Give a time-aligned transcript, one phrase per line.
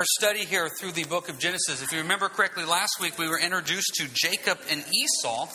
[0.00, 1.82] Our study here through the book of Genesis.
[1.82, 5.48] If you remember correctly, last week we were introduced to Jacob and Esau.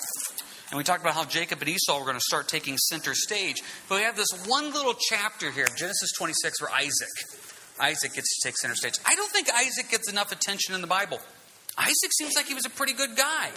[0.69, 3.63] And we talked about how Jacob and Esau were going to start taking center stage.
[3.87, 7.07] But we have this one little chapter here, Genesis 26, where Isaac,
[7.79, 8.95] Isaac gets to take center stage.
[9.05, 11.21] I don't think Isaac gets enough attention in the Bible.
[11.77, 13.49] Isaac seems like he was a pretty good guy.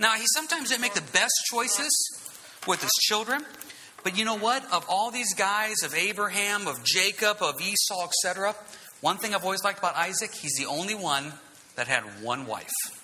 [0.00, 1.92] Now, he sometimes didn't make the best choices
[2.66, 3.44] with his children.
[4.02, 4.64] But you know what?
[4.72, 8.56] Of all these guys, of Abraham, of Jacob, of Esau, etc.,
[9.00, 11.32] one thing I've always liked about Isaac, he's the only one
[11.76, 12.99] that had one wife.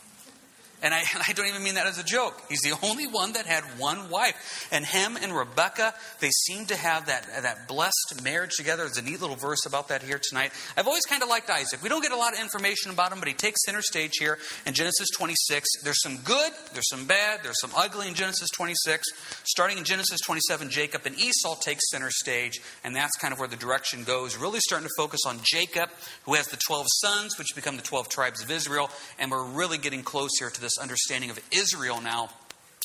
[0.83, 2.41] And I, I, don't even mean that as a joke.
[2.48, 4.69] He's the only one that had one wife.
[4.71, 8.85] And him and Rebecca, they seem to have that, that blessed marriage together.
[8.85, 10.52] There's a neat little verse about that here tonight.
[10.77, 11.83] I've always kind of liked Isaac.
[11.83, 14.39] We don't get a lot of information about him, but he takes center stage here
[14.66, 15.66] in Genesis 26.
[15.83, 19.05] There's some good, there's some bad, there's some ugly in Genesis 26.
[19.45, 23.49] Starting in Genesis 27, Jacob and Esau take center stage, and that's kind of where
[23.49, 24.37] the direction goes.
[24.37, 25.91] Really starting to focus on Jacob,
[26.24, 29.79] who has the 12 sons, which become the 12 tribes of Israel, and we're really
[29.79, 32.29] getting close here to this understanding of Israel now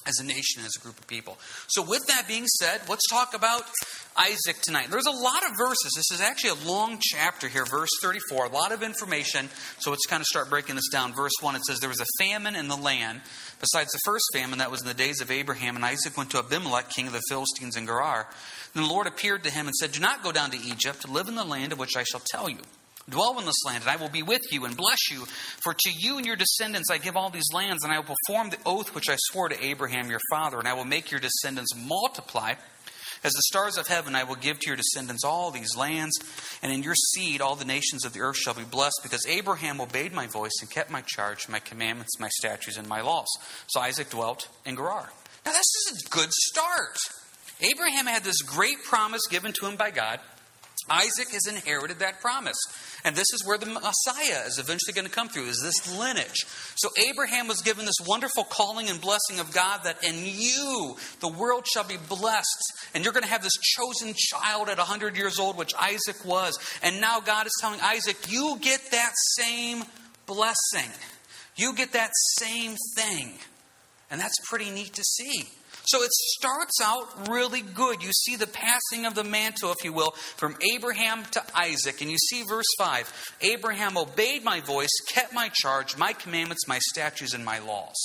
[0.08, 1.38] as a nation, as a group of people.
[1.68, 3.64] So, with that being said, let's talk about
[4.18, 4.88] Isaac tonight.
[4.90, 5.92] There's a lot of verses.
[5.96, 9.50] This is actually a long chapter here, verse 34, a lot of information.
[9.80, 11.14] So, let's kind of start breaking this down.
[11.14, 13.22] Verse 1, it says, There was a famine in the land,
[13.60, 16.40] besides the first famine that was in the days of Abraham, and Isaac went to
[16.40, 18.28] Abimelech, king of the Philistines in Gerar.
[18.74, 21.28] And the Lord appeared to him and said, Do not go down to Egypt, live
[21.28, 22.62] in the land of which I shall tell you.
[23.10, 25.26] Dwell in this land, and I will be with you and bless you.
[25.62, 28.50] For to you and your descendants I give all these lands, and I will perform
[28.50, 31.76] the oath which I swore to Abraham your father, and I will make your descendants
[31.76, 32.54] multiply.
[33.24, 36.18] As the stars of heaven, I will give to your descendants all these lands,
[36.64, 39.80] and in your seed all the nations of the earth shall be blessed, because Abraham
[39.80, 43.28] obeyed my voice and kept my charge, my commandments, my statutes, and my laws.
[43.68, 45.12] So Isaac dwelt in Gerar.
[45.46, 46.98] Now, this is a good start.
[47.62, 50.20] Abraham had this great promise given to him by God.
[50.90, 52.58] Isaac has inherited that promise.
[53.04, 56.46] And this is where the Messiah is eventually going to come through, is this lineage.
[56.76, 61.28] So Abraham was given this wonderful calling and blessing of God that in you the
[61.28, 62.74] world shall be blessed.
[62.94, 66.58] And you're going to have this chosen child at 100 years old, which Isaac was.
[66.84, 69.84] And now God is telling Isaac, you get that same
[70.26, 70.90] blessing.
[71.56, 73.34] You get that same thing.
[74.10, 75.48] And that's pretty neat to see.
[75.86, 78.04] So it starts out really good.
[78.04, 82.02] You see the passing of the mantle, if you will, from Abraham to Isaac.
[82.02, 86.80] And you see verse 5 Abraham obeyed my voice, kept my charge, my commandments, my
[86.80, 87.98] statutes, and my laws.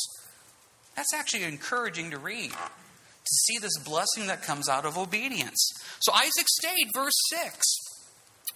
[0.97, 5.71] That's actually encouraging to read, to see this blessing that comes out of obedience.
[6.01, 7.59] So Isaac stayed, verse 6.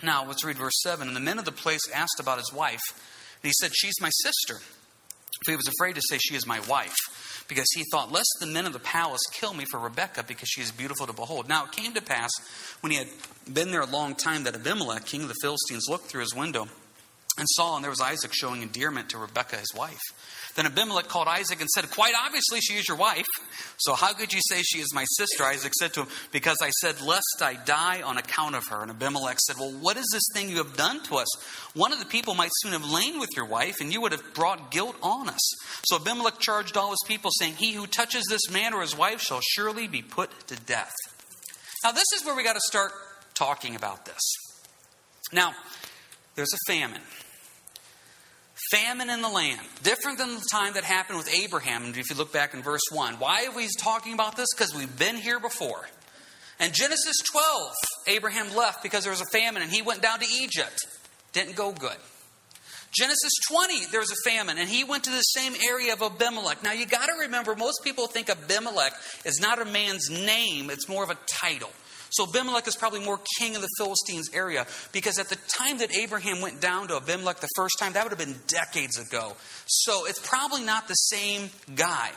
[0.02, 1.06] Now, let's read verse 7.
[1.06, 2.80] And the men of the place asked about his wife,
[3.42, 4.60] and he said, She's my sister.
[5.44, 6.96] For he was afraid to say, She is my wife
[7.50, 10.62] because he thought, Lest the men of the palace kill me for Rebekah, because she
[10.62, 11.48] is beautiful to behold.
[11.48, 12.30] Now it came to pass,
[12.80, 13.08] when he had
[13.52, 16.68] been there a long time, that Abimelech, king of the Philistines, looked through his window
[17.36, 20.00] and saw, and there was Isaac showing endearment to Rebekah, his wife.
[20.56, 23.26] Then Abimelech called Isaac and said, Quite obviously, she is your wife.
[23.78, 25.44] So how could you say she is my sister?
[25.44, 28.82] Isaac said to him, Because I said, Lest I die on account of her.
[28.82, 31.28] And Abimelech said, Well, what is this thing you have done to us?
[31.74, 34.34] One of the people might soon have lain with your wife, and you would have
[34.34, 35.50] brought guilt on us.
[35.86, 39.20] So Abimelech charged all his people, saying, He who touches this man or his wife
[39.20, 40.94] shall surely be put to death.
[41.84, 42.92] Now, this is where we got to start
[43.34, 44.20] talking about this.
[45.32, 45.54] Now,
[46.34, 47.00] there's a famine
[48.70, 51.92] famine in the land, different than the time that happened with Abraham.
[51.96, 54.48] If you look back in verse 1, why are we talking about this?
[54.56, 55.88] Because we've been here before.
[56.60, 57.72] In Genesis 12,
[58.08, 60.78] Abraham left because there was a famine and he went down to Egypt.
[61.32, 61.96] Didn't go good.
[62.92, 66.64] Genesis 20, there was a famine, and he went to the same area of Abimelech.
[66.64, 68.92] Now, you got to remember, most people think Abimelech
[69.24, 71.70] is not a man's name, it's more of a title.
[72.10, 75.94] So Abimelech is probably more king of the Philistines area because at the time that
[75.96, 79.36] Abraham went down to Abimelech the first time, that would have been decades ago.
[79.66, 82.10] So it's probably not the same guy.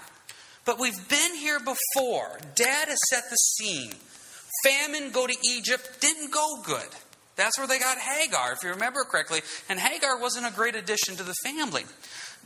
[0.66, 2.40] But we've been here before.
[2.56, 3.94] Dad has set the scene.
[4.64, 6.88] Famine, go to Egypt, didn't go good.
[7.36, 9.42] That's where they got Hagar, if you remember correctly.
[9.68, 11.84] And Hagar wasn't a great addition to the family.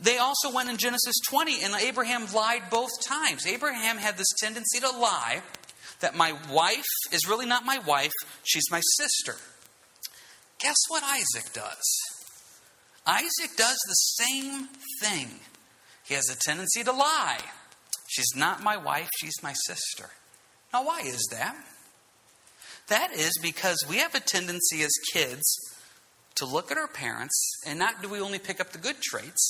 [0.00, 3.46] They also went in Genesis 20, and Abraham lied both times.
[3.46, 5.42] Abraham had this tendency to lie
[6.00, 8.12] that my wife is really not my wife,
[8.44, 9.36] she's my sister.
[10.60, 12.00] Guess what Isaac does?
[13.06, 14.68] Isaac does the same
[15.00, 15.40] thing.
[16.06, 17.40] He has a tendency to lie.
[18.08, 20.10] She's not my wife, she's my sister.
[20.72, 21.56] Now, why is that?
[22.88, 25.44] That is because we have a tendency as kids
[26.36, 27.36] to look at our parents,
[27.66, 29.48] and not do we only pick up the good traits,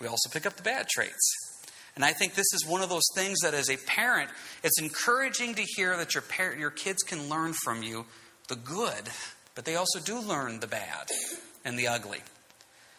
[0.00, 1.47] we also pick up the bad traits.
[1.98, 4.30] And I think this is one of those things that as a parent,
[4.62, 6.22] it's encouraging to hear that your
[6.56, 8.06] your kids can learn from you
[8.46, 9.10] the good,
[9.56, 11.08] but they also do learn the bad
[11.64, 12.20] and the ugly.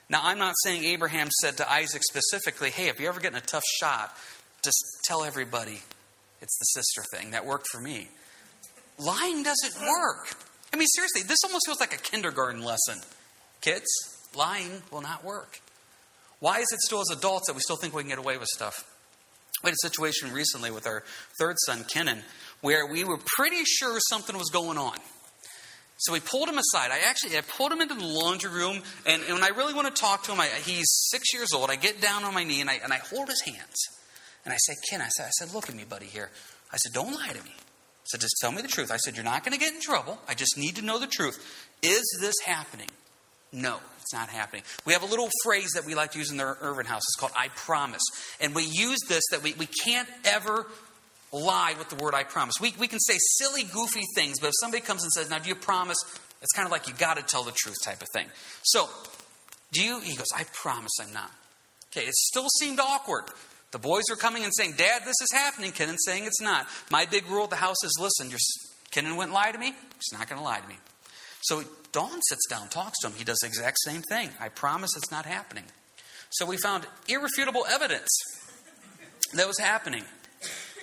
[0.09, 3.37] Now, I'm not saying Abraham said to Isaac specifically, hey, if you ever get in
[3.37, 4.13] a tough shot,
[4.63, 5.79] just tell everybody
[6.41, 7.31] it's the sister thing.
[7.31, 8.09] That worked for me.
[8.97, 10.35] Lying doesn't work.
[10.73, 12.99] I mean, seriously, this almost feels like a kindergarten lesson.
[13.61, 13.87] Kids,
[14.35, 15.61] lying will not work.
[16.39, 18.47] Why is it still as adults that we still think we can get away with
[18.47, 18.83] stuff?
[19.63, 21.03] We had a situation recently with our
[21.38, 22.23] third son, Kenan,
[22.61, 24.97] where we were pretty sure something was going on.
[25.97, 26.91] So we pulled him aside.
[26.91, 29.94] I actually I pulled him into the laundry room, and, and when I really want
[29.94, 31.69] to talk to him, I, he's six years old.
[31.69, 33.75] I get down on my knee and I, and I hold his hands.
[34.45, 36.29] And I say, Ken, I said, I said, look at me, buddy, here.
[36.71, 37.51] I said, don't lie to me.
[37.51, 38.91] I said, just tell me the truth.
[38.91, 40.17] I said, you're not going to get in trouble.
[40.27, 41.38] I just need to know the truth.
[41.83, 42.88] Is this happening?
[43.51, 44.63] No, it's not happening.
[44.85, 47.01] We have a little phrase that we like to use in the Irvin house.
[47.01, 48.01] It's called I promise.
[48.39, 50.67] And we use this that we, we can't ever
[51.31, 52.55] lie with the word I promise.
[52.61, 55.49] We, we can say silly, goofy things, but if somebody comes and says, Now, do
[55.49, 55.97] you promise?
[56.41, 58.27] It's kind of like you got to tell the truth type of thing.
[58.63, 58.87] So,
[59.71, 59.99] do you?
[59.99, 61.31] He goes, I promise I'm not.
[61.91, 63.25] Okay, it still seemed awkward.
[63.71, 65.71] The boys are coming and saying, Dad, this is happening.
[65.71, 66.67] Kenan saying it's not.
[66.89, 68.35] My big rule at the house is listen,
[68.91, 69.73] Kenan wouldn't lie to me.
[69.95, 70.75] He's not going to lie to me.
[71.41, 73.13] So Dawn sits down, talks to him.
[73.18, 74.30] He does the exact same thing.
[74.39, 75.63] I promise it's not happening.
[76.31, 78.09] So we found irrefutable evidence
[79.33, 80.03] that was happening.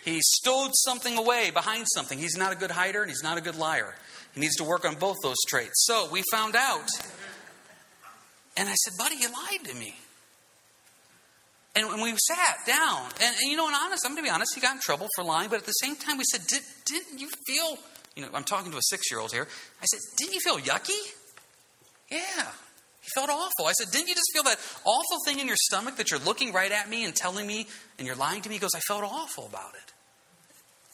[0.04, 2.18] He stowed something away behind something.
[2.18, 3.94] He's not a good hider and he's not a good liar.
[4.34, 5.84] He needs to work on both those traits.
[5.86, 6.88] So we found out.
[8.56, 9.94] And I said, Buddy, you lied to me.
[11.74, 14.54] And we sat down, and, and you know, and honest, I'm going to be honest,
[14.54, 17.20] he got in trouble for lying, but at the same time, we said, Did, Didn't
[17.20, 17.76] you feel
[18.16, 19.46] you know, I'm talking to a six year old here.
[19.80, 20.98] I said, Didn't you feel yucky?
[22.10, 22.18] Yeah.
[23.00, 23.66] He felt awful.
[23.66, 26.52] I said, Didn't you just feel that awful thing in your stomach that you're looking
[26.52, 27.66] right at me and telling me
[27.98, 28.56] and you're lying to me?
[28.56, 29.92] He goes, I felt awful about it.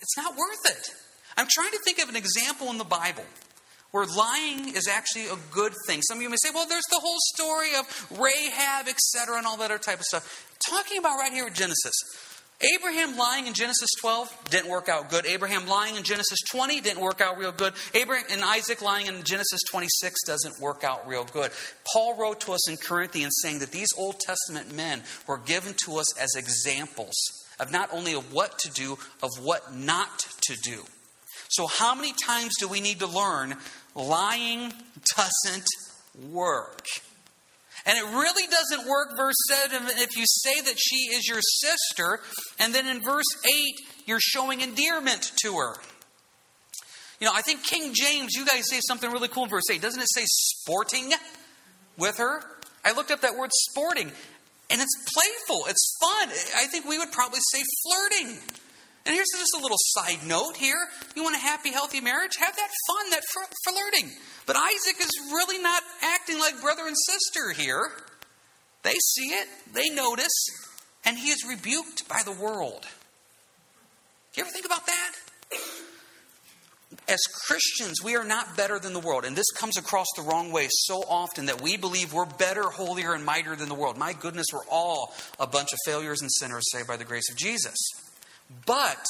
[0.01, 0.91] It's not worth it.
[1.37, 3.25] I'm trying to think of an example in the Bible
[3.93, 6.03] where lying is actually a good thing.
[6.03, 9.59] Some of you may say, well, there's the whole story of Rahab, etc., and all
[9.59, 10.57] that other type of stuff.
[10.69, 11.93] Talking about right here with Genesis.
[12.63, 15.27] Abraham lying in Genesis 12 didn't work out good.
[15.27, 17.75] Abraham lying in Genesis 20 didn't work out real good.
[17.95, 21.51] Abraham and Isaac lying in Genesis 26 doesn't work out real good.
[21.93, 25.97] Paul wrote to us in Corinthians saying that these Old Testament men were given to
[25.97, 27.15] us as examples
[27.59, 30.83] of not only of what to do, of what not to do.
[31.49, 33.57] So, how many times do we need to learn
[33.95, 34.73] lying
[35.17, 35.67] doesn't
[36.31, 36.87] work?
[37.85, 42.21] And it really doesn't work, verse 7, if you say that she is your sister,
[42.61, 43.75] and then in verse 8,
[44.07, 45.75] you're showing endearment to her.
[47.21, 49.81] You know, I think King James, you guys say something really cool in verse 8.
[49.81, 51.13] Doesn't it say sporting
[51.97, 52.41] with her?
[52.85, 54.11] I looked up that word sporting,
[54.71, 56.29] and it's playful, it's fun.
[56.57, 58.39] I think we would probably say flirting.
[59.05, 60.79] And here's just a little side note here.
[61.17, 62.33] You want a happy, healthy marriage?
[62.39, 63.23] Have that fun, that
[63.65, 64.13] flirting.
[64.47, 67.91] But Isaac is really not acting like brother and sister here.
[68.83, 70.33] They see it, they notice,
[71.05, 72.83] and he is rebuked by the world.
[74.33, 75.13] Do you ever think about that?
[77.09, 79.25] As Christians, we are not better than the world.
[79.25, 83.15] And this comes across the wrong way so often that we believe we're better, holier,
[83.15, 83.97] and mightier than the world.
[83.97, 87.37] My goodness, we're all a bunch of failures and sinners saved by the grace of
[87.37, 87.77] Jesus.
[88.67, 89.05] But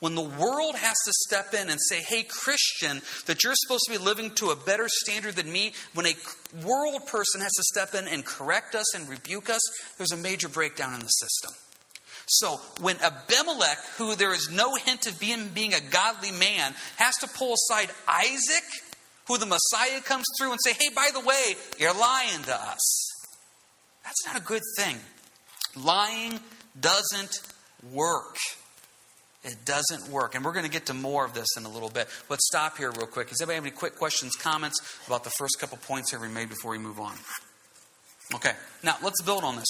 [0.00, 3.92] when the world has to step in and say, hey, Christian, that you're supposed to
[3.92, 6.14] be living to a better standard than me, when a
[6.64, 9.62] world person has to step in and correct us and rebuke us,
[9.96, 11.52] there's a major breakdown in the system.
[12.26, 17.14] So when Abimelech, who there is no hint of being, being a godly man, has
[17.16, 18.64] to pull aside Isaac,
[19.26, 23.10] who the Messiah comes through and say, hey, by the way, you're lying to us.
[24.04, 24.98] That's not a good thing.
[25.76, 26.40] Lying
[26.78, 27.40] doesn't
[27.90, 28.36] work.
[29.44, 30.34] It doesn't work.
[30.34, 32.08] And we're going to get to more of this in a little bit.
[32.30, 33.28] Let's stop here real quick.
[33.28, 36.48] Does anybody have any quick questions, comments about the first couple points here we made
[36.48, 37.14] before we move on?
[38.34, 39.68] Okay, now let's build on this.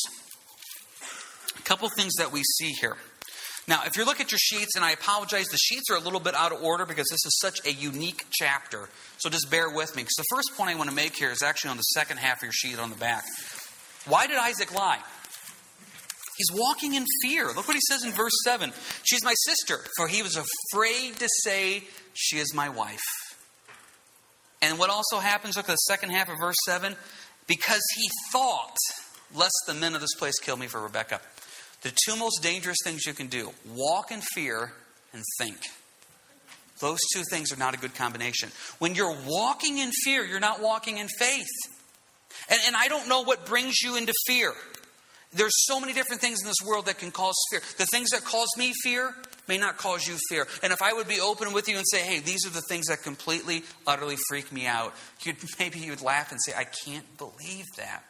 [1.58, 2.96] A couple things that we see here.
[3.66, 6.20] Now, if you look at your sheets, and I apologize, the sheets are a little
[6.20, 8.90] bit out of order because this is such a unique chapter.
[9.18, 10.02] So just bear with me.
[10.02, 12.38] Because the first point I want to make here is actually on the second half
[12.38, 13.24] of your sheet on the back.
[14.06, 14.98] Why did Isaac lie?
[16.36, 17.46] He's walking in fear.
[17.48, 18.72] Look what he says in verse 7
[19.04, 23.02] She's my sister, for he was afraid to say, She is my wife.
[24.62, 26.96] And what also happens, look at the second half of verse 7
[27.46, 28.76] because he thought,
[29.34, 31.20] Lest the men of this place kill me for Rebecca.
[31.82, 34.72] The two most dangerous things you can do walk in fear
[35.12, 35.58] and think.
[36.80, 38.50] Those two things are not a good combination.
[38.78, 41.46] When you're walking in fear, you're not walking in faith.
[42.48, 44.52] And, and I don't know what brings you into fear.
[45.34, 47.60] There's so many different things in this world that can cause fear.
[47.76, 49.14] The things that cause me fear
[49.48, 50.46] may not cause you fear.
[50.62, 52.86] And if I would be open with you and say, hey, these are the things
[52.86, 57.18] that completely, utterly freak me out, you'd, maybe you would laugh and say, I can't
[57.18, 58.04] believe that.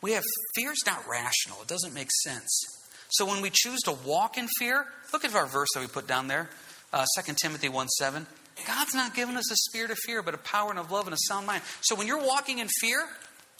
[0.00, 0.24] We have
[0.56, 2.64] fear is not rational, it doesn't make sense.
[3.10, 6.08] So when we choose to walk in fear, look at our verse that we put
[6.08, 6.48] down there,
[6.92, 8.26] uh, 2 Timothy 1 7.
[8.66, 11.14] God's not given us a spirit of fear, but a power and of love and
[11.14, 11.62] a sound mind.
[11.82, 13.06] So when you're walking in fear,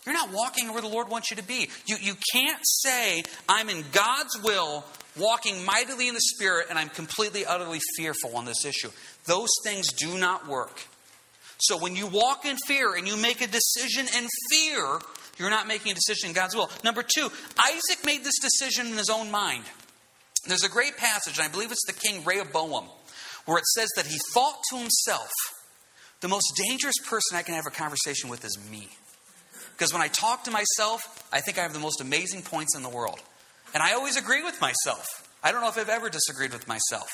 [0.05, 1.69] you're not walking where the Lord wants you to be.
[1.87, 4.85] You, you can't say, I'm in God's will,
[5.19, 8.91] walking mightily in the Spirit, and I'm completely, utterly fearful on this issue.
[9.27, 10.87] Those things do not work.
[11.59, 14.99] So when you walk in fear and you make a decision in fear,
[15.39, 16.71] you're not making a decision in God's will.
[16.83, 17.31] Number two,
[17.65, 19.63] Isaac made this decision in his own mind.
[20.49, 22.87] There's a great passage, and I believe it's the king Rehoboam,
[23.47, 25.31] where it says that he thought to himself,
[26.21, 28.89] the most dangerous person I can have a conversation with is me.
[29.83, 32.85] Because when I talk to myself, I think I have the most amazing points in
[32.85, 33.19] the world.
[33.75, 35.29] And I always agree with myself.
[35.43, 37.09] I don't know if I've ever disagreed with myself.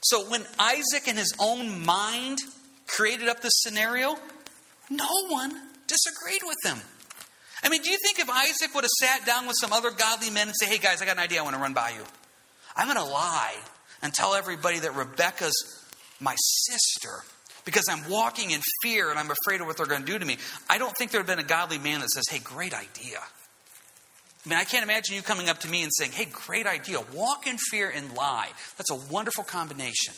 [0.00, 2.38] So when Isaac in his own mind
[2.86, 4.16] created up this scenario,
[4.88, 6.78] no one disagreed with him.
[7.62, 10.30] I mean, do you think if Isaac would have sat down with some other godly
[10.30, 12.02] men and say, hey guys, I got an idea I want to run by you?
[12.74, 13.56] I'm going to lie
[14.00, 15.84] and tell everybody that Rebecca's
[16.18, 17.24] my sister
[17.66, 20.24] because I'm walking in fear and I'm afraid of what they're going to do to
[20.24, 20.38] me.
[20.70, 23.18] I don't think there would been a godly man that says, hey, great idea.
[23.18, 27.00] I mean, I can't imagine you coming up to me and saying, hey, great idea.
[27.12, 28.48] Walk in fear and lie.
[28.78, 30.14] That's a wonderful combination.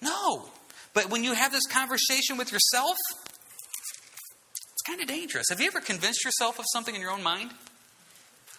[0.00, 0.48] No.
[0.94, 2.96] But when you have this conversation with yourself,
[4.72, 5.46] it's kind of dangerous.
[5.50, 7.50] Have you ever convinced yourself of something in your own mind?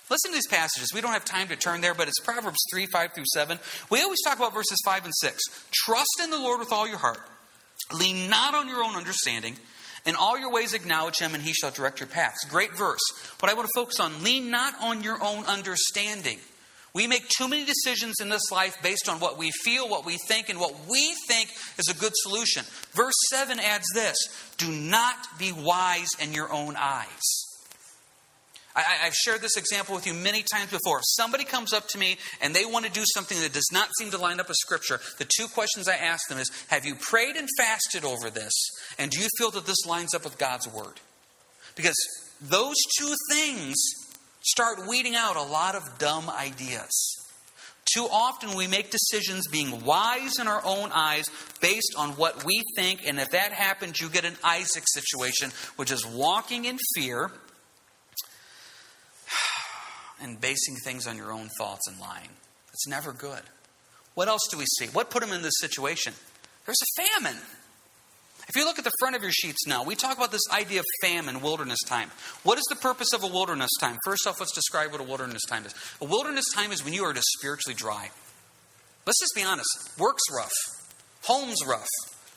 [0.10, 0.92] Listen to these passages.
[0.94, 3.60] We don't have time to turn there, but it's Proverbs 3 5 through 7.
[3.90, 5.40] We always talk about verses 5 and 6.
[5.72, 7.22] Trust in the Lord with all your heart
[7.92, 9.56] Lean not on your own understanding.
[10.06, 12.46] In all your ways acknowledge him, and he shall direct your paths.
[12.50, 13.02] Great verse.
[13.40, 16.40] But I want to focus on lean not on your own understanding.
[16.94, 20.18] We make too many decisions in this life based on what we feel, what we
[20.28, 22.64] think, and what we think is a good solution.
[22.94, 24.18] Verse 7 adds this
[24.58, 27.49] Do not be wise in your own eyes.
[28.76, 31.00] I, have shared this example with you many times before.
[31.00, 33.90] If somebody comes up to me and they want to do something that does not
[33.98, 36.96] seem to line up with Scripture, the two questions I ask them is Have you
[36.96, 38.54] prayed and fasted over this?
[38.98, 41.00] And do you feel that this lines up with God's Word?
[41.76, 41.98] Because
[42.42, 43.76] those two things
[44.42, 47.16] start weeding out a lot of dumb ideas.
[47.94, 51.26] Too often we make decisions being wise in our own eyes
[51.60, 55.92] based on what we think, and if that happens, you get an Isaac situation, which
[55.92, 57.32] is walking in fear
[60.22, 62.30] and basing things on your own thoughts and lying.
[62.74, 63.42] It's never good.
[64.16, 64.88] What else do we see?
[64.88, 66.14] What put them in this situation?
[66.66, 67.38] There's a famine.
[68.48, 70.80] If you look at the front of your sheets now, we talk about this idea
[70.80, 72.10] of famine, wilderness time.
[72.44, 73.98] What is the purpose of a wilderness time?
[74.04, 75.76] First off, let's describe what a wilderness time is.
[76.02, 78.10] A wilderness time is when you are just spiritually dry.
[79.06, 79.70] Let's just be honest.
[80.00, 80.52] Work's rough,
[81.24, 81.88] home's rough.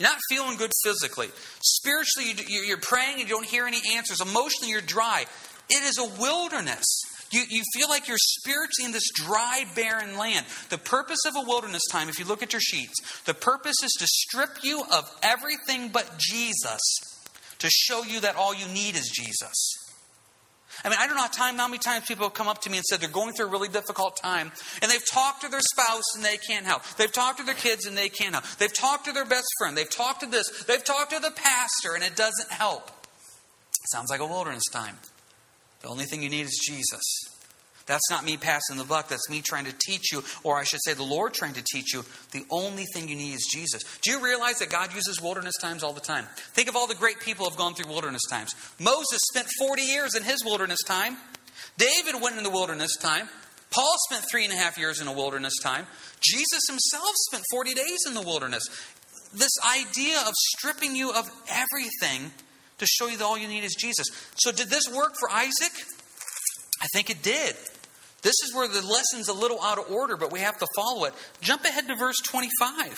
[0.00, 1.28] Not feeling good physically.
[1.62, 4.20] Spiritually, you're praying and you don't hear any answers.
[4.20, 5.26] Emotionally, you're dry.
[5.70, 6.84] It is a wilderness.
[7.32, 10.46] You, you feel like you're spiritually in this dry, barren land.
[10.68, 13.92] The purpose of a wilderness time, if you look at your sheets, the purpose is
[13.98, 16.80] to strip you of everything but Jesus,
[17.58, 19.78] to show you that all you need is Jesus.
[20.84, 22.70] I mean, I don't know how, time, how many times people have come up to
[22.70, 25.60] me and said they're going through a really difficult time, and they've talked to their
[25.60, 26.82] spouse and they can't help.
[26.96, 28.44] They've talked to their kids and they can't help.
[28.58, 29.76] They've talked to their best friend.
[29.76, 30.64] They've talked to this.
[30.64, 32.90] They've talked to the pastor and it doesn't help.
[33.90, 34.96] Sounds like a wilderness time.
[35.82, 37.02] The only thing you need is Jesus.
[37.86, 39.08] That's not me passing the buck.
[39.08, 41.92] That's me trying to teach you, or I should say, the Lord trying to teach
[41.92, 42.04] you.
[42.30, 43.82] The only thing you need is Jesus.
[44.02, 46.26] Do you realize that God uses wilderness times all the time?
[46.54, 48.54] Think of all the great people who have gone through wilderness times.
[48.78, 51.16] Moses spent 40 years in his wilderness time.
[51.76, 53.28] David went in the wilderness time.
[53.70, 55.86] Paul spent three and a half years in a wilderness time.
[56.20, 58.64] Jesus himself spent 40 days in the wilderness.
[59.34, 62.30] This idea of stripping you of everything
[62.82, 64.06] to show you that all you need is Jesus.
[64.36, 65.72] So, did this work for Isaac?
[66.80, 67.54] I think it did.
[68.22, 71.04] This is where the lesson's a little out of order, but we have to follow
[71.04, 71.14] it.
[71.40, 72.94] Jump ahead to verse 25.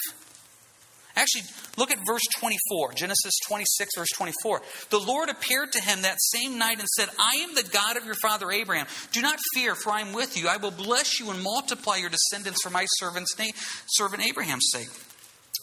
[1.17, 1.43] Actually,
[1.76, 4.61] look at verse 24, Genesis 26, verse 24.
[4.91, 8.05] The Lord appeared to him that same night and said, I am the God of
[8.05, 8.87] your father Abraham.
[9.12, 10.49] Do not fear, for I am with you.
[10.49, 13.53] I will bless you and multiply your descendants for my servant's name,
[13.87, 14.88] servant Abraham's sake.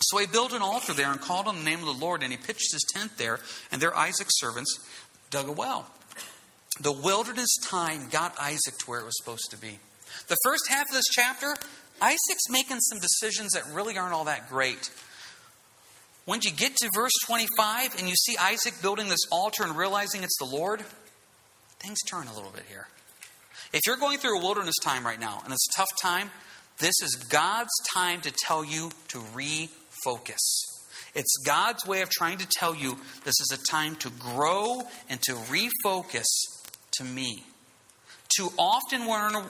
[0.01, 2.31] So he built an altar there and called on the name of the Lord, and
[2.31, 3.39] he pitched his tent there,
[3.71, 4.79] and there Isaac's servants
[5.29, 5.87] dug a well.
[6.79, 9.79] The wilderness time got Isaac to where it was supposed to be.
[10.27, 11.55] The first half of this chapter,
[12.01, 14.89] Isaac's making some decisions that really aren't all that great.
[16.25, 20.23] When you get to verse 25 and you see Isaac building this altar and realizing
[20.23, 20.83] it's the Lord,
[21.79, 22.87] things turn a little bit here.
[23.73, 26.31] If you're going through a wilderness time right now and it's a tough time,
[26.79, 29.19] this is God's time to tell you to
[30.05, 30.37] refocus.
[31.13, 35.21] It's God's way of trying to tell you this is a time to grow and
[35.23, 36.25] to refocus
[36.93, 37.43] to me,
[38.35, 39.01] Too often,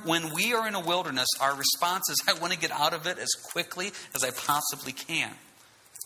[0.06, 3.06] when we are in a wilderness, our response is, I want to get out of
[3.06, 5.32] it as quickly as I possibly can.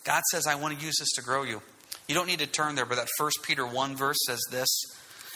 [0.04, 1.62] God says, I want to use this to grow you.
[2.08, 4.68] You don't need to turn there, but that 1 Peter 1 verse says this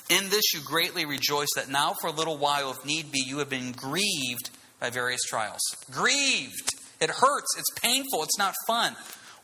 [0.09, 3.39] In this you greatly rejoice that now, for a little while, if need be, you
[3.39, 4.49] have been grieved
[4.79, 5.61] by various trials.
[5.91, 6.78] Grieved.
[6.99, 7.57] It hurts.
[7.57, 8.23] It's painful.
[8.23, 8.95] It's not fun.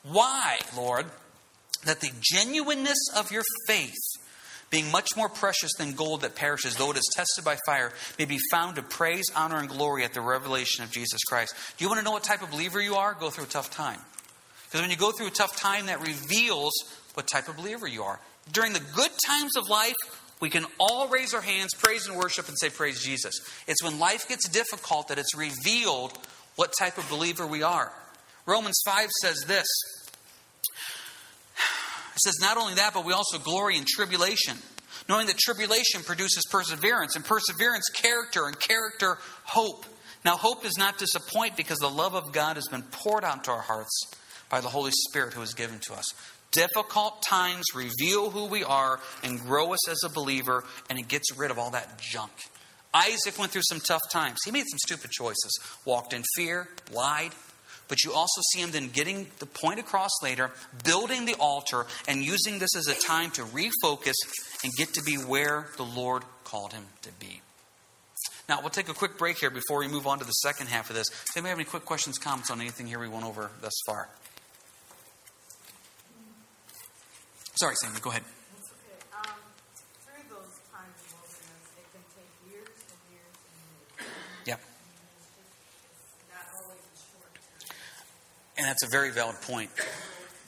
[0.04, 1.06] Why, Lord?
[1.86, 3.94] That the genuineness of your faith
[4.70, 8.26] being much more precious than gold that perishes, though it is tested by fire, may
[8.26, 11.56] be found to praise, honor, and glory at the revelation of Jesus Christ.
[11.78, 13.14] Do you want to know what type of believer you are?
[13.14, 14.00] Go through a tough time.
[14.66, 16.74] Because when you go through a tough time, that reveals
[17.14, 18.20] what type of believer you are.
[18.52, 19.96] During the good times of life,
[20.40, 23.40] we can all raise our hands, praise and worship, and say, Praise Jesus.
[23.68, 26.18] It's when life gets difficult that it's revealed
[26.56, 27.92] what type of believer we are.
[28.46, 29.68] Romans 5 says this
[32.16, 34.58] it says, not only that, but we also glory in tribulation,
[35.10, 39.86] knowing that tribulation produces perseverance, and perseverance, character, and character, hope.
[40.24, 43.52] Now, hope does not disappoint because the love of God has been poured out to
[43.52, 44.12] our hearts
[44.50, 46.06] by the Holy Spirit who is given to us.
[46.52, 51.38] Difficult times reveal who we are and grow us as a believer, and it gets
[51.38, 52.32] rid of all that junk.
[52.96, 54.40] Isaac went through some tough times.
[54.46, 57.34] He made some stupid choices, walked in fear, lied,
[57.90, 60.52] but you also see him then getting the point across later,
[60.84, 64.16] building the altar, and using this as a time to refocus
[64.64, 67.42] and get to be where the Lord called him to be.
[68.48, 70.90] Now, we'll take a quick break here before we move on to the second half
[70.90, 71.10] of this.
[71.10, 74.08] Does anybody have any quick questions, comments on anything here we went over thus far?
[77.56, 78.24] Sorry, Sammy, go ahead.
[88.58, 89.70] And that's a very valid point.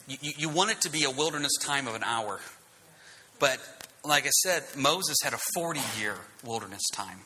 [0.08, 2.40] You, you, want it to be a wilderness time of an hour.
[3.40, 3.60] But
[4.06, 7.20] like I said, Moses had a 40 year wilderness time.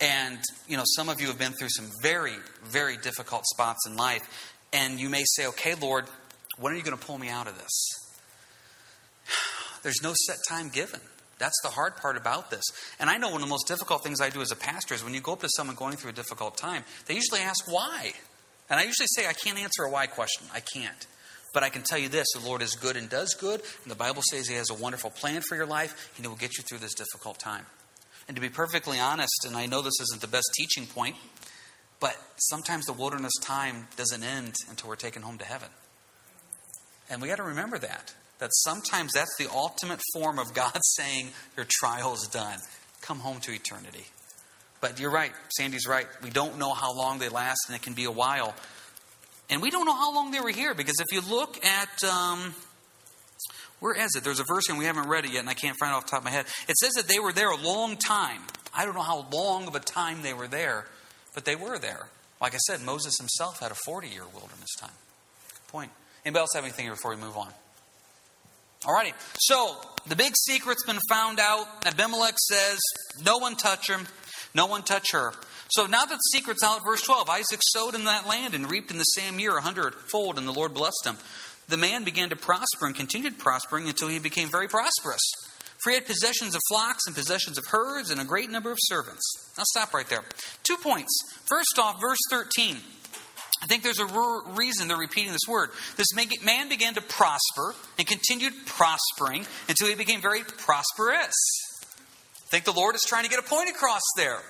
[0.00, 2.32] And, you know, some of you have been through some very,
[2.64, 4.22] very difficult spots in life.
[4.72, 6.06] And you may say, okay, Lord,
[6.58, 7.88] when are you going to pull me out of this?
[9.82, 11.00] There's no set time given.
[11.38, 12.64] That's the hard part about this.
[12.98, 15.02] And I know one of the most difficult things I do as a pastor is
[15.02, 18.12] when you go up to someone going through a difficult time, they usually ask why.
[18.70, 20.46] And I usually say I can't answer a why question.
[20.54, 21.06] I can't.
[21.52, 23.60] But I can tell you this the Lord is good and does good.
[23.82, 26.36] And the Bible says He has a wonderful plan for your life, and He will
[26.36, 27.66] get you through this difficult time.
[28.28, 31.16] And to be perfectly honest, and I know this isn't the best teaching point,
[31.98, 35.68] but sometimes the wilderness time doesn't end until we're taken home to heaven.
[37.10, 38.14] And we got to remember that.
[38.38, 42.58] That sometimes that's the ultimate form of God saying, Your trial is done.
[43.02, 44.06] Come home to eternity.
[44.80, 45.32] But you're right.
[45.50, 46.06] Sandy's right.
[46.22, 48.54] We don't know how long they last, and it can be a while.
[49.50, 52.04] And we don't know how long they were here because if you look at.
[52.04, 52.54] Um,
[53.80, 54.24] where is it?
[54.24, 56.04] There's a verse and we haven't read it yet, and I can't find it off
[56.04, 56.44] the top of my head.
[56.68, 58.42] It says that they were there a long time.
[58.74, 60.86] I don't know how long of a time they were there,
[61.34, 62.08] but they were there.
[62.40, 64.90] Like I said, Moses himself had a 40 year wilderness time.
[65.54, 65.90] Good point.
[66.24, 67.48] Anybody else have anything here before we move on?
[68.82, 69.12] Alrighty.
[69.38, 71.66] So, the big secret's been found out.
[71.86, 72.78] Abimelech says,
[73.22, 74.06] No one touch him.
[74.54, 75.32] No one touch her.
[75.70, 78.90] So now that the secret's out, verse 12 Isaac sowed in that land and reaped
[78.90, 81.16] in the same year a hundredfold, and the Lord blessed him.
[81.68, 85.22] The man began to prosper and continued prospering until he became very prosperous.
[85.84, 88.78] For he had possessions of flocks and possessions of herds and a great number of
[88.80, 89.22] servants.
[89.56, 90.22] I'll stop right there.
[90.64, 91.16] Two points.
[91.48, 92.76] First off, verse 13.
[93.62, 95.70] I think there's a reason they're repeating this word.
[95.96, 96.08] This
[96.42, 101.34] man began to prosper and continued prospering until he became very prosperous
[102.50, 104.40] think the Lord is trying to get a point across there.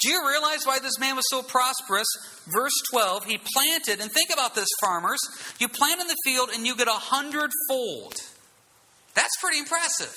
[0.00, 2.06] Do you realize why this man was so prosperous?
[2.46, 5.18] Verse 12, he planted, and think about this, farmers.
[5.58, 8.14] You plant in the field and you get a hundredfold.
[9.14, 10.14] That's pretty impressive.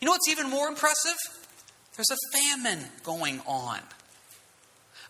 [0.00, 1.16] You know what's even more impressive?
[1.96, 3.80] There's a famine going on.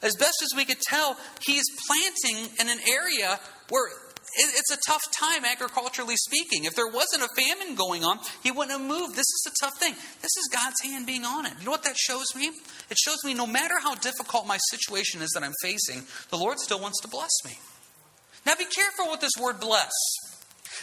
[0.02, 3.38] As best as we could tell, he's planting in an area
[3.68, 3.88] where
[4.36, 6.64] it's a tough time, agriculturally speaking.
[6.64, 9.14] If there wasn't a famine going on, he wouldn't have moved.
[9.14, 9.94] This is a tough thing.
[9.94, 11.52] This is God's hand being on it.
[11.58, 12.50] You know what that shows me?
[12.90, 16.58] It shows me no matter how difficult my situation is that I'm facing, the Lord
[16.58, 17.58] still wants to bless me.
[18.44, 19.92] Now be careful with this word bless.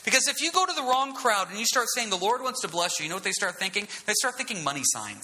[0.03, 2.61] Because if you go to the wrong crowd and you start saying the Lord wants
[2.61, 3.87] to bless you, you know what they start thinking?
[4.05, 5.23] They start thinking money signs.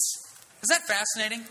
[0.62, 1.46] Is that fascinating?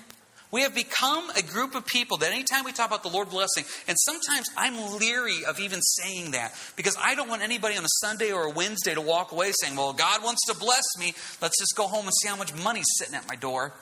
[0.51, 3.65] We have become a group of people that anytime we talk about the Lord blessing,
[3.87, 7.95] and sometimes I'm leery of even saying that because I don't want anybody on a
[8.01, 11.13] Sunday or a Wednesday to walk away saying, Well, God wants to bless me.
[11.43, 13.75] Let's just go home and see how much money's sitting at my door.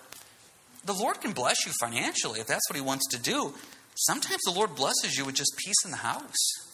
[0.84, 3.54] The Lord can bless you financially if that's what He wants to do.
[3.94, 6.66] Sometimes the Lord blesses you with just peace in the house.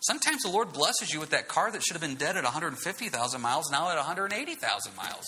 [0.00, 3.40] Sometimes the Lord blesses you with that car that should have been dead at 150,000
[3.40, 5.24] miles, now at 180,000 miles.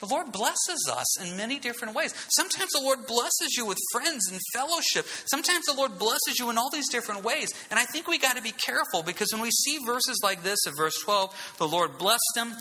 [0.00, 2.14] The Lord blesses us in many different ways.
[2.28, 5.06] Sometimes the Lord blesses you with friends and fellowship.
[5.26, 7.52] Sometimes the Lord blesses you in all these different ways.
[7.70, 10.58] And I think we got to be careful because when we see verses like this
[10.66, 12.54] in verse 12, the Lord blessed them,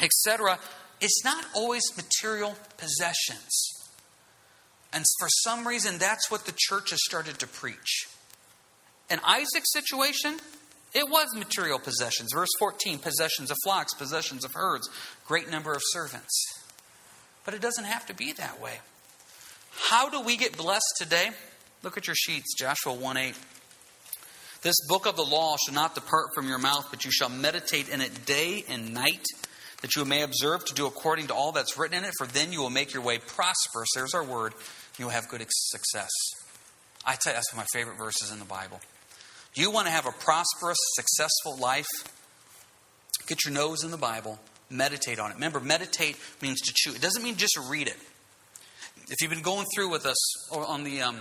[0.00, 0.58] etc.,
[1.00, 3.74] it's not always material possessions.
[4.92, 8.06] And for some reason, that's what the church has started to preach.
[9.10, 10.36] In Isaac's situation,
[10.94, 12.30] it was material possessions.
[12.32, 14.88] Verse 14 possessions of flocks, possessions of herds,
[15.26, 16.53] great number of servants.
[17.44, 18.78] But it doesn't have to be that way.
[19.76, 21.30] How do we get blessed today?
[21.82, 23.34] Look at your sheets, Joshua 1 8.
[24.62, 27.90] This book of the law shall not depart from your mouth, but you shall meditate
[27.90, 29.24] in it day and night,
[29.82, 32.50] that you may observe to do according to all that's written in it, for then
[32.50, 33.90] you will make your way prosperous.
[33.94, 34.54] There's our word.
[34.98, 36.10] You will have good success.
[37.04, 38.80] I tell you, that's one of my favorite verses in the Bible.
[39.54, 41.86] You want to have a prosperous, successful life?
[43.26, 44.38] Get your nose in the Bible
[44.74, 45.34] meditate on it.
[45.34, 46.94] Remember, meditate means to chew.
[46.94, 47.96] It doesn't mean just read it.
[49.08, 51.20] If you've been going through with us on the um,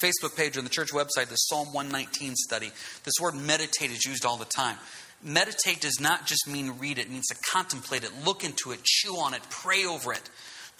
[0.00, 2.70] Facebook page or the church website, the Psalm 119 study,
[3.04, 4.76] this word meditate is used all the time.
[5.22, 8.82] Meditate does not just mean read it, it means to contemplate it, look into it,
[8.84, 10.28] chew on it, pray over it.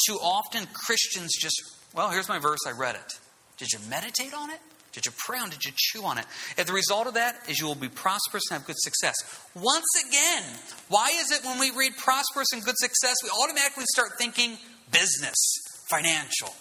[0.07, 1.57] Too often, Christians just,
[1.95, 3.13] well, here's my verse, I read it.
[3.57, 4.59] Did you meditate on it?
[4.95, 5.49] Did you pray on?
[5.49, 5.53] it?
[5.53, 6.25] Did you chew on it?
[6.57, 9.15] If the result of that is you will be prosperous and have good success.
[9.55, 10.45] Once again,
[10.89, 14.57] why is it when we read prosperous and good success, we automatically start thinking
[14.91, 15.37] business,
[15.91, 16.55] financial?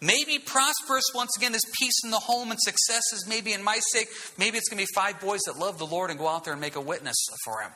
[0.00, 3.78] Maybe prosperous, once again, is peace in the home and success is maybe in my
[3.92, 4.08] sake.
[4.36, 6.54] Maybe it's going to be five boys that love the Lord and go out there
[6.54, 7.70] and make a witness for Him.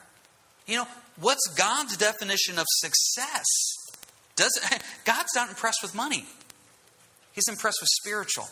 [0.67, 0.89] You know,
[1.21, 3.45] what's God's definition of success?
[4.35, 4.59] Does
[5.05, 6.27] God's not impressed with money.
[7.33, 8.49] He's impressed with spiritual.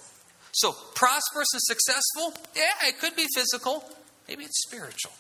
[0.55, 3.85] So, prosperous and successful, yeah, it could be physical.
[4.29, 5.13] Maybe it's spiritual.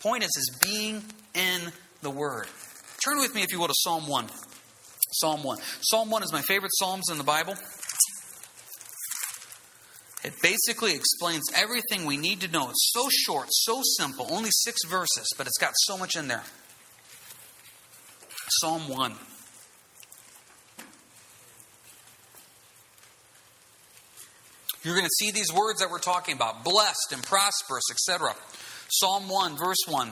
[0.00, 1.02] Point is, is being
[1.34, 2.46] in the Word.
[3.04, 4.28] Turn with me, if you will, to Psalm 1.
[5.12, 5.58] Psalm 1.
[5.80, 7.54] Psalm 1 is my favorite Psalms in the Bible.
[10.22, 12.70] It basically explains everything we need to know.
[12.70, 16.44] It's so short, so simple, only six verses, but it's got so much in there.
[18.60, 19.14] Psalm 1.
[24.82, 28.34] You're going to see these words that we're talking about blessed and prosperous, etc.
[28.88, 30.10] Psalm 1, verse 1.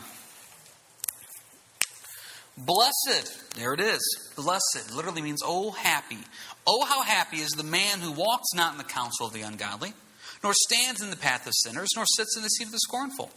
[2.58, 4.00] Blessed, there it is.
[4.36, 6.18] Blessed literally means, oh, happy.
[6.66, 9.94] Oh, how happy is the man who walks not in the counsel of the ungodly,
[10.42, 13.30] nor stands in the path of sinners, nor sits in the seat of the scornful.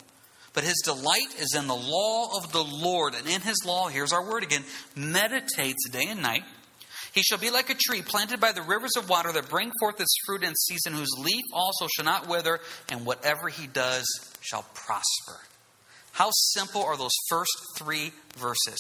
[0.54, 4.12] But his delight is in the law of the Lord, and in his law, here's
[4.12, 4.63] our word again,
[4.96, 6.44] meditates day and night.
[7.13, 10.00] He shall be like a tree planted by the rivers of water that bring forth
[10.00, 14.06] its fruit in season, whose leaf also shall not wither, and whatever he does
[14.39, 15.39] shall prosper.
[16.13, 18.78] How simple are those first three verses?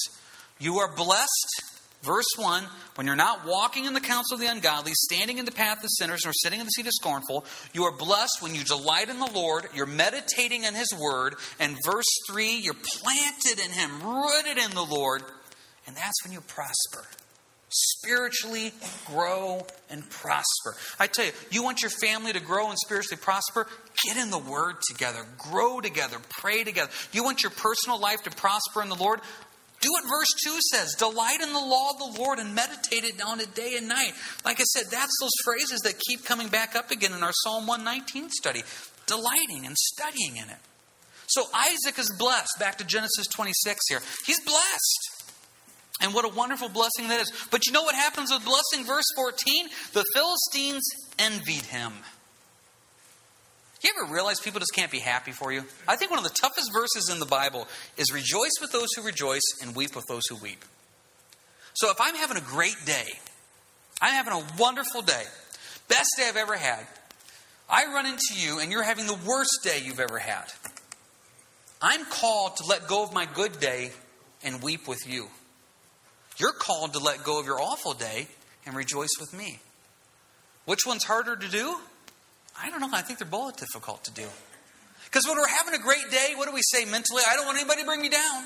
[0.59, 1.63] You are blessed,
[2.03, 2.63] verse 1,
[2.95, 5.89] when you're not walking in the counsel of the ungodly, standing in the path of
[5.89, 7.45] sinners, nor sitting in the seat of scornful.
[7.73, 11.35] You are blessed when you delight in the Lord, you're meditating in his word.
[11.59, 15.23] And verse 3, you're planted in him, rooted in the Lord,
[15.85, 17.05] and that's when you prosper
[17.71, 18.73] spiritually
[19.05, 20.75] grow and prosper.
[20.99, 23.67] I tell you, you want your family to grow and spiritually prosper?
[24.05, 26.91] Get in the Word together, grow together, pray together.
[27.11, 29.21] You want your personal life to prosper in the Lord?
[29.81, 33.19] Do what verse 2 says delight in the law of the Lord and meditate it
[33.25, 34.13] on it day and night.
[34.45, 37.65] Like I said, that's those phrases that keep coming back up again in our Psalm
[37.65, 38.61] 119 study.
[39.07, 40.57] Delighting and studying in it.
[41.27, 42.59] So Isaac is blessed.
[42.59, 44.01] Back to Genesis 26 here.
[44.25, 45.10] He's blessed.
[46.01, 47.31] And what a wonderful blessing that is.
[47.51, 48.85] But you know what happens with blessing?
[48.85, 50.83] Verse 14 the Philistines
[51.19, 51.93] envied him.
[53.81, 55.63] You ever realize people just can't be happy for you?
[55.87, 59.01] I think one of the toughest verses in the Bible is rejoice with those who
[59.01, 60.63] rejoice and weep with those who weep.
[61.73, 63.07] So if I'm having a great day,
[63.99, 65.23] I'm having a wonderful day,
[65.87, 66.85] best day I've ever had,
[67.69, 70.45] I run into you and you're having the worst day you've ever had.
[71.81, 73.91] I'm called to let go of my good day
[74.43, 75.29] and weep with you.
[76.41, 78.27] You're called to let go of your awful day
[78.65, 79.59] and rejoice with me.
[80.65, 81.77] Which one's harder to do?
[82.59, 82.89] I don't know.
[82.91, 84.25] I think they're both difficult to do.
[85.05, 87.21] Because when we're having a great day, what do we say mentally?
[87.29, 88.45] I don't want anybody to bring me down.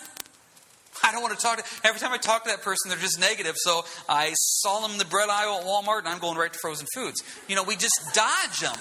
[1.03, 3.17] I don't want to talk to every time I talk to that person, they're just
[3.17, 3.55] negative.
[3.57, 6.59] So I saw them in the bread aisle at Walmart and I'm going right to
[6.59, 7.23] frozen foods.
[7.47, 8.75] You know, we just dodge them.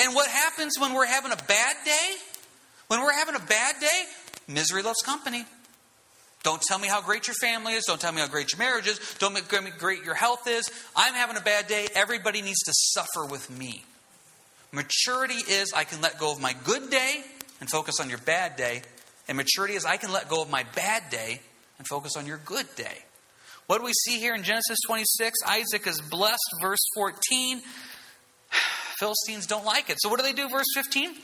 [0.00, 2.10] And what happens when we're having a bad day?
[2.88, 4.02] When we're having a bad day,
[4.48, 5.46] misery loves company.
[6.42, 7.84] Don't tell me how great your family is.
[7.86, 8.98] Don't tell me how great your marriage is.
[9.18, 10.70] Don't tell me how great your health is.
[10.96, 11.88] I'm having a bad day.
[11.94, 13.84] Everybody needs to suffer with me.
[14.72, 17.22] Maturity is I can let go of my good day
[17.60, 18.82] and focus on your bad day.
[19.28, 21.40] And maturity is I can let go of my bad day
[21.78, 23.04] and focus on your good day.
[23.66, 25.38] What do we see here in Genesis 26?
[25.46, 27.60] Isaac is blessed, verse 14.
[28.98, 29.98] Philistines don't like it.
[30.00, 31.14] So what do they do, verse 15?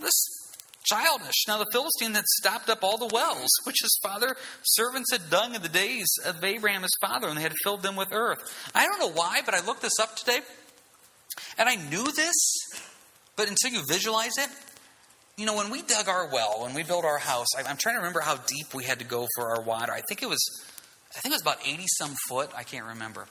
[0.00, 0.39] This
[0.84, 1.46] childish.
[1.46, 5.54] Now the Philistine had stopped up all the wells which his father servants had dug
[5.54, 8.38] in the days of Abraham his father, and they had filled them with earth.
[8.74, 10.40] I don't know why, but I looked this up today,
[11.58, 12.34] and I knew this,
[13.36, 14.48] but until you visualize it,
[15.36, 18.00] you know, when we dug our well, when we built our house, I'm trying to
[18.00, 19.92] remember how deep we had to go for our water.
[19.92, 20.40] I think it was,
[21.16, 22.50] I think it was about 80 some foot.
[22.54, 23.26] I can't remember.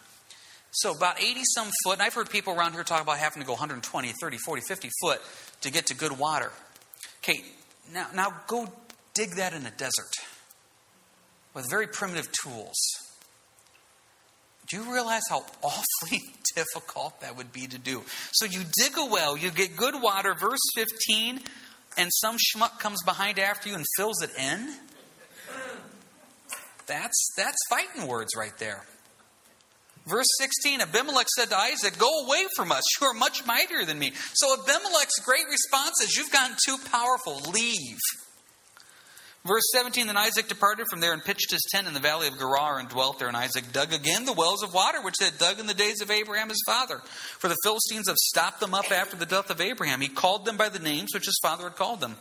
[0.71, 3.45] So about 80 some foot, and I've heard people around here talk about having to
[3.45, 5.21] go 120, 30, 40, 50 foot
[5.61, 6.51] to get to good water.
[7.23, 7.43] Okay,
[7.93, 8.67] now, now go
[9.13, 10.11] dig that in a desert
[11.53, 12.75] with very primitive tools.
[14.69, 16.21] Do you realize how awfully
[16.55, 18.03] difficult that would be to do?
[18.31, 21.41] So you dig a well, you get good water, verse 15,
[21.97, 24.73] and some schmuck comes behind after you and fills it in?
[26.85, 28.83] That's, that's fighting words right there.
[30.09, 32.83] Verse 16 Abimelech said to Isaac, Go away from us.
[32.99, 34.11] You are much mightier than me.
[34.33, 37.39] So Abimelech's great response is, You've gotten too powerful.
[37.51, 37.99] Leave.
[39.45, 42.37] Verse 17 Then Isaac departed from there and pitched his tent in the valley of
[42.37, 43.27] Gerar and dwelt there.
[43.27, 46.01] And Isaac dug again the wells of water which they had dug in the days
[46.01, 46.97] of Abraham his father.
[47.37, 50.01] For the Philistines have stopped them up after the death of Abraham.
[50.01, 52.17] He called them by the names which his father had called them.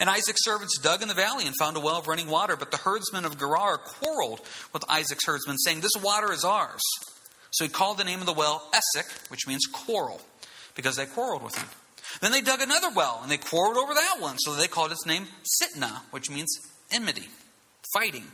[0.00, 2.70] And Isaac's servants dug in the valley and found a well of running water, but
[2.70, 4.40] the herdsmen of Gerar quarreled
[4.72, 6.80] with Isaac's herdsmen, saying, This water is ours.
[7.50, 10.20] So he called the name of the well Essek, which means quarrel,
[10.74, 11.68] because they quarreled with him.
[12.20, 15.06] Then they dug another well, and they quarreled over that one, so they called its
[15.06, 15.26] name
[15.62, 16.50] Sitnah, which means
[16.90, 17.28] enmity,
[17.92, 18.24] fighting.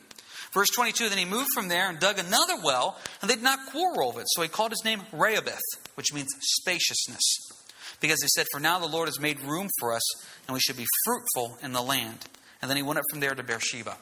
[0.52, 3.66] Verse 22 Then he moved from there and dug another well, and they did not
[3.70, 5.58] quarrel over it, so he called his name Rehoboth,
[5.94, 7.57] which means spaciousness
[8.00, 10.02] because he said, For now the Lord has made room for us,
[10.46, 12.26] and we should be fruitful in the land.
[12.60, 13.96] And then he went up from there to Beersheba.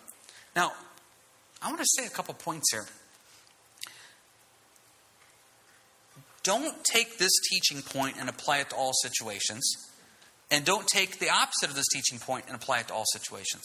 [0.54, 0.72] Now,
[1.62, 2.86] I want to say a couple points here.
[6.42, 9.64] Don't take this teaching point and apply it to all situations.
[10.50, 13.64] And don't take the opposite of this teaching point and apply it to all situations.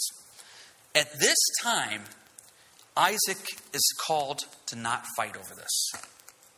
[0.96, 2.02] At this time,
[2.98, 3.38] Isaac
[3.74, 5.92] is called to not fight over this.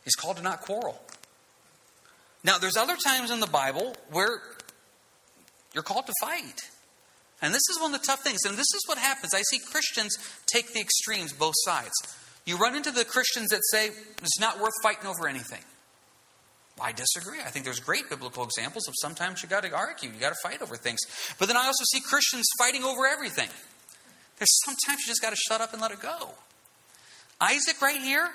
[0.02, 1.00] He's called to not quarrel.
[2.44, 4.42] Now, there's other times in the Bible where
[5.72, 6.60] you're called to fight.
[7.42, 8.40] And this is one of the tough things.
[8.46, 9.34] And this is what happens.
[9.34, 11.92] I see Christians take the extremes, both sides.
[12.46, 15.62] You run into the Christians that say it's not worth fighting over anything.
[16.80, 17.40] I disagree.
[17.40, 20.38] I think there's great biblical examples of sometimes you got to argue, you got to
[20.42, 20.98] fight over things.
[21.38, 23.48] But then I also see Christians fighting over everything.
[24.38, 26.34] There's sometimes you just got to shut up and let it go.
[27.40, 28.28] Isaac, right here,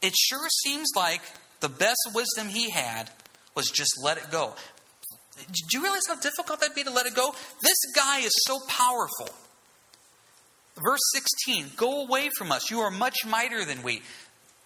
[0.00, 1.22] it sure seems like
[1.60, 3.10] the best wisdom he had
[3.54, 4.54] was just let it go.
[5.46, 7.34] Do you realize how difficult that'd be to let it go?
[7.62, 9.28] This guy is so powerful.
[10.82, 12.70] Verse 16 Go away from us.
[12.70, 14.02] You are much mightier than we.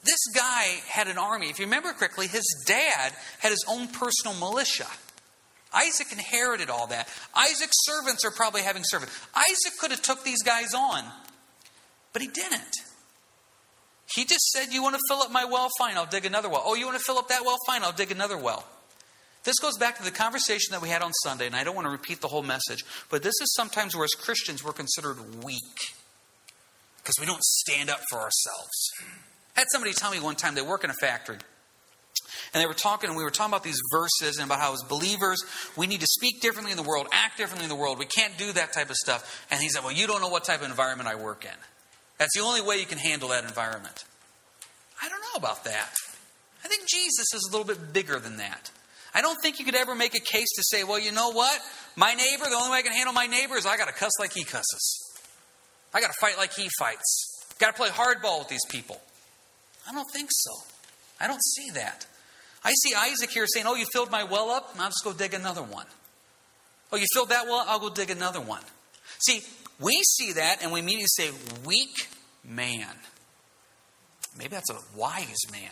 [0.05, 1.48] This guy had an army.
[1.48, 4.87] If you remember correctly, his dad had his own personal militia.
[5.74, 7.09] Isaac inherited all that.
[7.35, 9.18] Isaac's servants are probably having servants.
[9.35, 11.05] Isaac could have took these guys on,
[12.12, 12.74] but he didn't.
[14.14, 15.68] He just said, You want to fill up my well?
[15.79, 16.62] Fine, I'll dig another well.
[16.64, 17.57] Oh, you want to fill up that well?
[17.66, 18.64] Fine, I'll dig another well.
[19.44, 21.87] This goes back to the conversation that we had on Sunday, and I don't want
[21.87, 25.94] to repeat the whole message, but this is sometimes where, as Christians, we're considered weak
[26.98, 28.92] because we don't stand up for ourselves.
[29.57, 31.38] I had somebody tell me one time they work in a factory.
[32.55, 34.83] And they were talking, and we were talking about these verses and about how, as
[34.83, 35.42] believers,
[35.77, 37.98] we need to speak differently in the world, act differently in the world.
[37.98, 39.46] We can't do that type of stuff.
[39.51, 41.51] And he said, Well, you don't know what type of environment I work in.
[42.18, 44.05] That's the only way you can handle that environment.
[45.03, 45.94] I don't know about that.
[46.64, 48.70] I think Jesus is a little bit bigger than that.
[49.14, 51.61] I don't think you could ever make a case to say, well, you know what?
[51.96, 54.12] My neighbor, the only way I can handle my neighbor is I got to cuss
[54.18, 55.12] like he cusses.
[55.92, 57.44] I got to fight like he fights.
[57.59, 59.01] Got to play hardball with these people.
[59.88, 60.53] I don't think so.
[61.20, 62.07] I don't see that.
[62.64, 64.75] I see Isaac here saying, Oh, you filled my well up?
[64.79, 65.87] I'll just go dig another one.
[66.92, 67.64] Oh, you filled that well?
[67.66, 68.62] I'll go dig another one.
[69.18, 69.40] See,
[69.83, 71.31] we see that and we immediately say,
[71.66, 72.09] weak
[72.45, 72.88] man.
[74.38, 75.71] Maybe that's a wise man.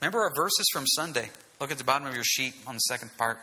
[0.00, 1.30] Remember our verses from Sunday.
[1.60, 3.38] Look at the bottom of your sheet on the second part.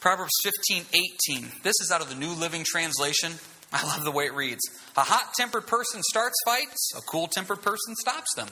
[0.00, 0.84] Proverbs 15,
[1.30, 1.48] 18.
[1.62, 3.32] This is out of the New Living Translation.
[3.72, 4.60] I love the way it reads.
[4.96, 8.48] A hot tempered person starts fights, a cool tempered person stops them.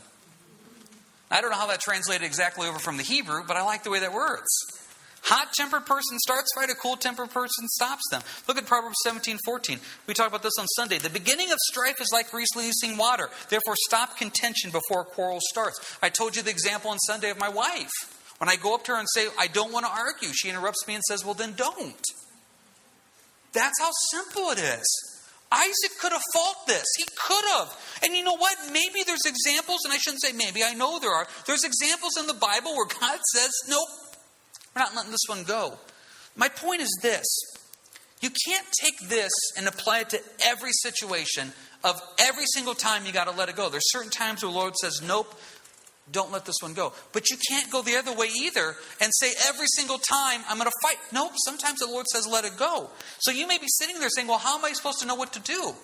[1.31, 3.91] I don't know how that translated exactly over from the Hebrew, but I like the
[3.91, 4.49] way that words.
[5.25, 8.23] Hot tempered person starts fight, a cool tempered person stops them.
[8.49, 9.79] Look at Proverbs 17 14.
[10.07, 10.99] We talked about this on Sunday.
[10.99, 13.31] The beginning of strife is like releasing water.
[13.49, 15.97] Therefore, stop contention before a quarrel starts.
[16.03, 17.91] I told you the example on Sunday of my wife.
[18.39, 20.89] When I go up to her and say, I don't want to argue, she interrupts
[20.89, 22.03] me and says, Well, then don't.
[23.53, 25.13] That's how simple it is.
[25.53, 26.85] Isaac could have fought this.
[26.97, 28.01] He could have.
[28.03, 28.57] And you know what?
[28.73, 31.29] Maybe there's examples, and I shouldn't say maybe, I know there are.
[31.47, 33.89] There's examples in the Bible where God says, nope,
[34.75, 35.79] we're not letting this one go.
[36.37, 37.27] My point is this
[38.21, 41.53] you can't take this and apply it to every situation
[41.85, 43.69] of every single time you got to let it go.
[43.69, 45.35] There's certain times where the Lord says, nope,
[46.11, 46.93] don't let this one go.
[47.13, 50.71] But you can't go the other way either and say every single time I'm going
[50.71, 50.99] to fight.
[51.13, 52.91] Nope, sometimes the Lord says let it go.
[53.19, 55.33] So you may be sitting there saying, well, how am I supposed to know what
[55.33, 55.75] to do?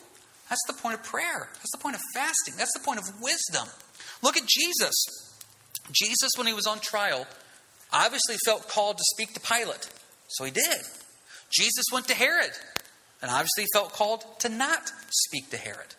[0.48, 1.48] That's the point of prayer.
[1.54, 2.54] That's the point of fasting.
[2.56, 3.68] That's the point of wisdom.
[4.22, 4.94] Look at Jesus.
[5.92, 7.26] Jesus, when he was on trial,
[7.92, 9.88] obviously felt called to speak to Pilate.
[10.28, 10.80] So he did.
[11.50, 12.50] Jesus went to Herod
[13.22, 15.94] and obviously felt called to not speak to Herod.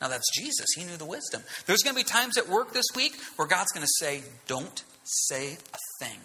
[0.00, 0.66] Now, that's Jesus.
[0.74, 1.42] He knew the wisdom.
[1.66, 4.82] There's going to be times at work this week where God's going to say, Don't
[5.04, 6.18] say a thing.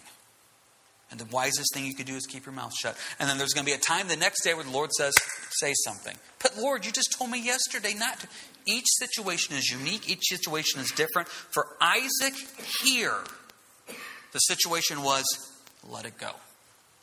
[1.10, 2.96] And the wisest thing you could do is keep your mouth shut.
[3.20, 5.14] And then there's going to be a time the next day where the Lord says,
[5.50, 6.16] Say something.
[6.42, 8.28] But Lord, you just told me yesterday not to.
[8.66, 11.28] Each situation is unique, each situation is different.
[11.28, 12.34] For Isaac
[12.82, 13.18] here,
[14.36, 15.24] the situation was,
[15.88, 16.32] Let it go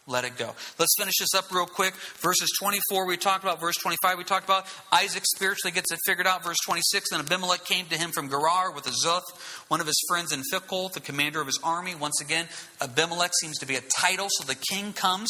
[0.06, 0.54] let it go.
[0.78, 1.94] Let's finish this up real quick.
[2.20, 3.62] Verses 24, we talked about.
[3.62, 4.66] Verse 25, we talked about.
[4.92, 6.44] Isaac spiritually gets it figured out.
[6.44, 9.24] Verse 26, then Abimelech came to him from Gerar with Azuth,
[9.70, 11.96] one of his friends in Phicol, the commander of his army.
[11.96, 12.48] Once again,
[12.82, 15.30] Abimelech seems to be a title, so the king comes.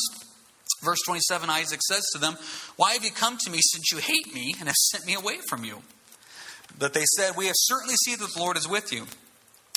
[0.81, 2.35] Verse 27, Isaac says to them,
[2.75, 5.37] Why have you come to me since you hate me and have sent me away
[5.49, 5.83] from you?
[6.79, 9.05] But they said, We have certainly seen that the Lord is with you.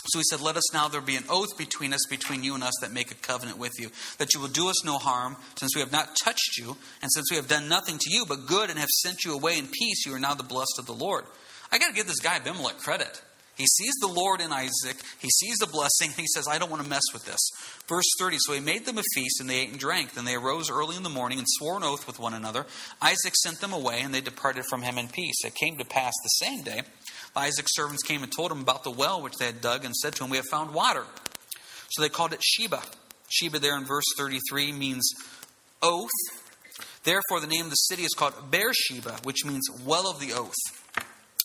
[0.09, 2.63] So he said, Let us now there be an oath between us, between you and
[2.63, 5.75] us, that make a covenant with you, that you will do us no harm, since
[5.75, 8.71] we have not touched you, and since we have done nothing to you but good,
[8.71, 11.25] and have sent you away in peace, you are now the blessed of the Lord.
[11.73, 13.21] I got to give this guy Abimelech credit.
[13.57, 16.71] He sees the Lord in Isaac, he sees the blessing, and he says, I don't
[16.71, 17.41] want to mess with this.
[17.89, 20.13] Verse 30 So he made them a feast, and they ate and drank.
[20.13, 22.67] Then they arose early in the morning and swore an oath with one another.
[23.01, 25.43] Isaac sent them away, and they departed from him in peace.
[25.43, 26.83] It came to pass the same day
[27.37, 30.15] Isaac's servants came and told him about the well which they had dug and said
[30.17, 31.05] to him, We have found water.
[31.91, 32.83] So they called it Sheba.
[33.29, 35.09] Sheba, there in verse 33, means
[35.83, 36.11] oath.
[37.05, 40.55] Therefore, the name of the city is called Beersheba, which means well of the oath.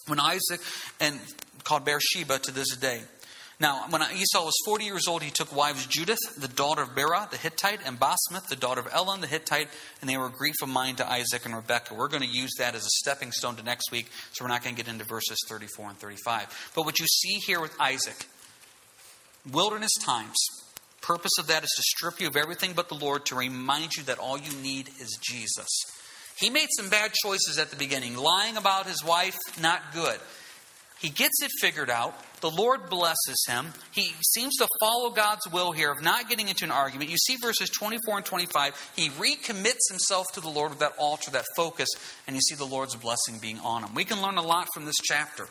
[0.08, 0.62] When Isaac,
[1.00, 1.20] and
[1.64, 3.02] called Beersheba to this day.
[3.62, 7.28] Now, when Esau was 40 years old, he took wives Judith, the daughter of Bera,
[7.30, 9.68] the Hittite, and Basmath, the daughter of Elon, the Hittite,
[10.02, 11.94] and they were grief of mind to Isaac and Rebekah.
[11.94, 14.64] We're going to use that as a stepping stone to next week, so we're not
[14.64, 16.72] going to get into verses 34 and 35.
[16.76, 18.26] But what you see here with Isaac,
[19.52, 20.38] wilderness times,
[21.02, 24.02] purpose of that is to strip you of everything but the Lord, to remind you
[24.06, 25.70] that all you need is Jesus.
[26.36, 30.20] He made some bad choices at the beginning, lying about his wife, not good.
[31.02, 32.14] He gets it figured out.
[32.42, 33.74] The Lord blesses him.
[33.92, 37.10] He seems to follow God's will here of not getting into an argument.
[37.10, 38.92] You see verses 24 and 25.
[38.96, 41.90] He recommits himself to the Lord with that altar, that focus,
[42.28, 43.96] and you see the Lord's blessing being on him.
[43.96, 45.48] We can learn a lot from this chapter.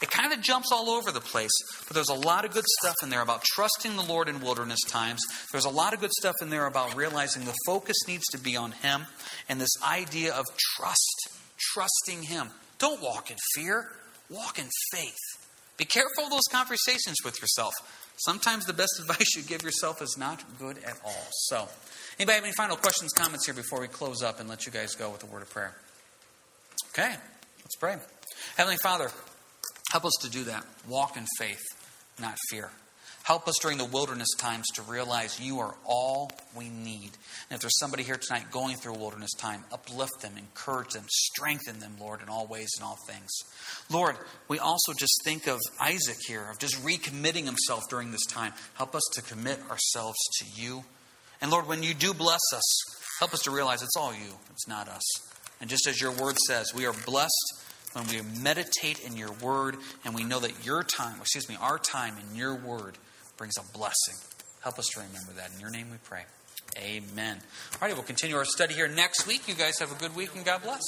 [0.00, 1.52] It kind of jumps all over the place,
[1.86, 4.80] but there's a lot of good stuff in there about trusting the Lord in wilderness
[4.88, 5.22] times.
[5.52, 8.56] There's a lot of good stuff in there about realizing the focus needs to be
[8.56, 9.06] on Him
[9.48, 10.44] and this idea of
[10.76, 12.48] trust, trusting Him.
[12.78, 13.88] Don't walk in fear.
[14.30, 15.18] Walk in faith.
[15.76, 17.74] Be careful of those conversations with yourself.
[18.16, 21.26] Sometimes the best advice you give yourself is not good at all.
[21.30, 21.68] So,
[22.18, 24.94] anybody have any final questions, comments here before we close up and let you guys
[24.94, 25.74] go with a word of prayer?
[26.90, 27.96] Okay, let's pray.
[28.56, 29.10] Heavenly Father,
[29.90, 30.64] help us to do that.
[30.88, 31.62] Walk in faith,
[32.20, 32.70] not fear.
[33.24, 37.10] Help us during the wilderness times to realize you are all we need.
[37.48, 41.06] And if there's somebody here tonight going through a wilderness time, uplift them, encourage them,
[41.08, 43.30] strengthen them, Lord, in all ways and all things.
[43.90, 48.52] Lord, we also just think of Isaac here, of just recommitting himself during this time.
[48.74, 50.84] Help us to commit ourselves to you.
[51.40, 52.84] And Lord, when you do bless us,
[53.20, 55.02] help us to realize it's all you, it's not us.
[55.62, 59.78] And just as your word says, we are blessed when we meditate in your word
[60.04, 62.98] and we know that your time, excuse me, our time in your word
[63.36, 64.16] brings a blessing.
[64.60, 65.50] Help us to remember that.
[65.54, 66.24] In your name we pray.
[66.78, 67.40] Amen.
[67.74, 69.46] All right, we'll continue our study here next week.
[69.46, 70.82] You guys have a good week and God bless.